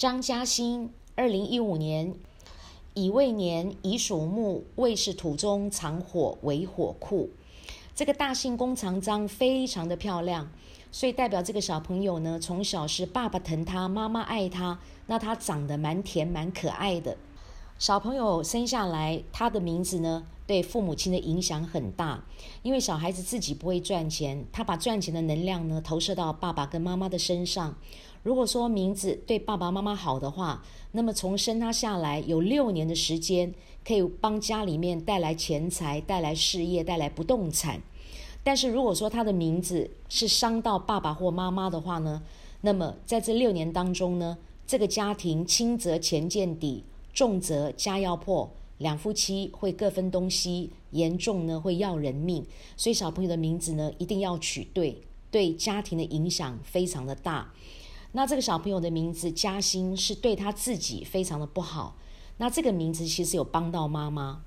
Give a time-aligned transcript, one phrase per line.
[0.00, 2.14] 张嘉欣，二零一五年
[2.94, 7.28] 乙未年乙属木，未是土中藏火为火库。
[7.94, 10.50] 这个大姓弓长张非常的漂亮，
[10.90, 17.14] 所以代表这个小朋友呢，从小是爸爸疼他，妈妈爱他，那他长得蛮甜蛮可爱的。
[17.80, 22.22] 小朋友生下来，他的名字呢，对父母亲的影响很大，
[22.62, 27.74] 因为小孩子自己不会赚钱，他把赚钱的能量呢，投射到爸爸跟妈妈的身上。
[28.22, 30.62] 如果说名字对爸爸妈妈好的话，
[30.92, 37.80] 那么从生他下来有六年的时间，可以帮家里面带来钱财、带来事业、带来不动产。
[38.44, 42.20] 但是如果说他的名字是伤到爸爸或妈妈的话呢，
[42.60, 52.46] 那么在这六年当中呢，这个家庭轻则钱见底，重则家要破，两夫妻会各分东西，严重呢会要人命。
[52.76, 57.52] 所以小朋友的名字呢一定要取对，对家庭的影响非常的大。
[58.12, 61.96] 那这个小朋友的名字嘉欣是对他自己非常的不好。
[62.38, 64.42] 那这个名字其实有帮到妈妈，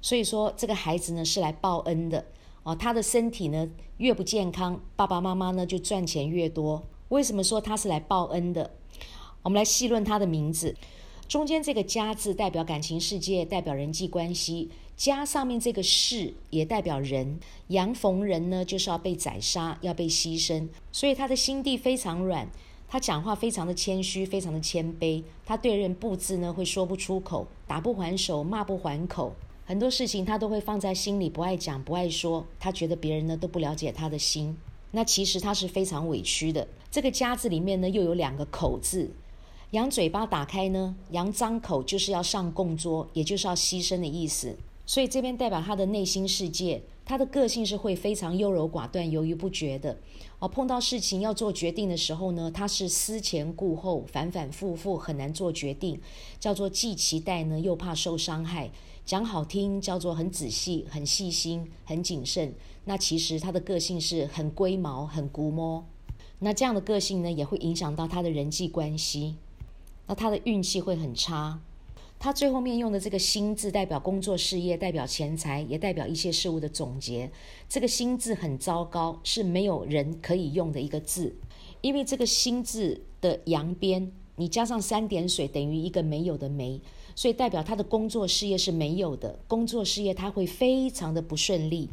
[0.00, 2.24] 所以说这个孩子呢是来报恩的
[2.62, 2.74] 哦。
[2.74, 6.82] 他的身体呢越不健康，爸爸妈妈呢就赚钱越多。
[7.10, 8.70] 为什么说他是来报恩的？
[9.42, 10.74] 我们来细论他的名字。
[11.32, 17.40] 中间这个“家”字代表感情世界，代表人际关系；“家”上面这个“士”也代表人。
[17.68, 22.46] 阳逢人呢就是要被宰杀，要被牺牲，所以他的心地非常软。
[22.86, 25.22] 他讲话非常的谦虚，非常的谦卑。
[25.46, 29.34] 他对人不字呢会说不出口，打不还手，骂不还口。
[29.64, 32.46] 很多事情他都会放在心里，不爱讲，不爱说。
[32.60, 34.54] 他觉得别人呢都不了解他的心。
[34.90, 36.68] 那其实他是非常委屈的。
[36.90, 39.10] 这个家字里面呢又有两个口字，
[39.72, 44.54] 羊嘴巴打开呢，羊张口就是要上供桌，也就是要牺牲的意思。
[44.84, 46.82] 所以这边代表他的内心世界。
[47.04, 49.98] 他的个性是会非常优柔寡断、犹豫不决的
[50.38, 50.46] 哦。
[50.46, 55.98] 碰到事情要做决定的时候呢，他是思前顾后、反反复复，很难做决定，
[56.38, 58.70] 叫做既期待呢又怕受伤害。
[59.04, 62.54] 讲好听叫做很仔细、很细心、很谨慎。
[62.84, 65.84] 那其实他的个性是很龟毛、很估摸。
[66.38, 69.34] 那这样的个性呢，也会影响到他的人际关系。
[70.06, 71.60] 那他的运气会很差。
[72.18, 77.28] 他最后面用的这个“心”字，代表工作事业，代表钱财，也代表一些事物的总结。
[77.68, 81.34] 这个“心”字很糟糕，是没有人可以用的一个字，
[81.80, 86.80] 因为这个“心”字的阳边，你加上三点水，等于一个没有的“没”，
[87.16, 89.40] 所以代表他的工作事业是没有的。
[89.48, 91.90] 工作事业他会非常的不顺利。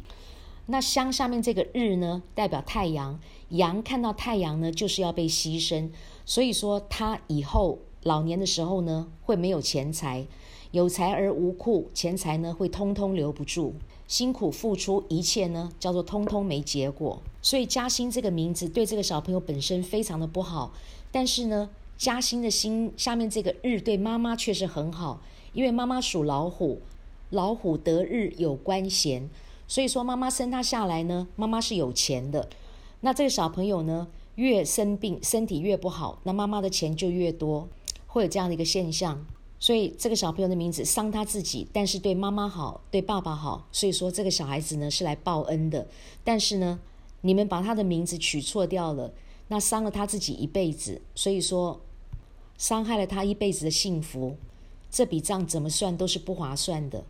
[0.66, 3.18] 那香下面这个“日”呢，代表太阳，
[3.48, 5.90] 阳看到太阳呢，就是要被牺牲，
[6.24, 7.80] 所以说他以后。
[8.02, 10.26] 老年的时候呢，会没有钱财，
[10.70, 13.74] 有财而无库，钱财呢会通通留不住，
[14.08, 17.20] 辛苦付出一切呢，叫做通通没结果。
[17.42, 20.72] 所以嘉兴这个名字对这个小朋友本身非常的不好，
[21.12, 21.68] 但是呢，
[21.98, 25.20] 嘉兴的心下面这个日对妈妈却是很好，
[25.52, 26.80] 因为妈妈属老虎，
[27.28, 29.28] 老虎得日有官衔，
[29.68, 32.48] 所以说妈妈生他下来呢，妈妈是有钱的。
[33.02, 37.68] 那这个小朋友呢，越生病身体越不好，那妈妈的钱就越多。
[38.12, 39.24] 会有这样的一个现象，
[39.60, 45.86] 所以这个小朋友的名字伤他自己，但是对妈妈好，对爸爸好，所以说这个小孩子呢是来报恩的。
[46.24, 46.80] 但是呢，
[47.20, 49.12] 你们把他的名字取错掉了，
[49.46, 51.80] 那伤了他自己一辈子，所以说
[52.58, 54.36] 伤害了他一辈子的幸福，
[54.90, 57.04] 这笔账怎么算都是不划算的。